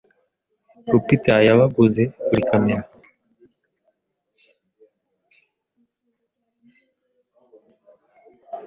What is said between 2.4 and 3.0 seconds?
kamera.